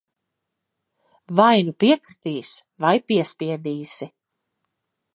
[1.41, 2.57] Vai nu piekritīs,
[2.87, 4.13] vai piespiedīsi.